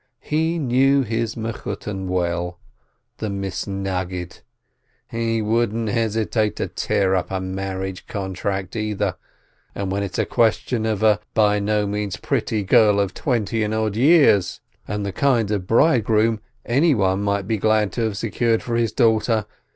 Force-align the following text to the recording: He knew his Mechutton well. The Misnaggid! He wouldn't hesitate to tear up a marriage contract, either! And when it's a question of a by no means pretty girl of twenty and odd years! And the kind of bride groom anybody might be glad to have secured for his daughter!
He 0.21 0.57
knew 0.57 1.03
his 1.03 1.35
Mechutton 1.35 2.07
well. 2.07 2.57
The 3.19 3.29
Misnaggid! 3.29 4.41
He 5.07 5.43
wouldn't 5.43 5.89
hesitate 5.89 6.55
to 6.55 6.67
tear 6.67 7.13
up 7.13 7.29
a 7.29 7.39
marriage 7.39 8.07
contract, 8.07 8.75
either! 8.75 9.13
And 9.75 9.91
when 9.91 10.01
it's 10.01 10.17
a 10.17 10.25
question 10.25 10.87
of 10.87 11.03
a 11.03 11.19
by 11.35 11.59
no 11.59 11.85
means 11.85 12.17
pretty 12.17 12.63
girl 12.63 12.99
of 12.99 13.13
twenty 13.13 13.61
and 13.61 13.75
odd 13.75 13.95
years! 13.95 14.59
And 14.87 15.05
the 15.05 15.13
kind 15.13 15.51
of 15.51 15.67
bride 15.67 16.03
groom 16.03 16.39
anybody 16.65 17.21
might 17.21 17.47
be 17.47 17.57
glad 17.59 17.91
to 17.91 18.01
have 18.01 18.17
secured 18.17 18.63
for 18.63 18.77
his 18.77 18.91
daughter! 18.91 19.45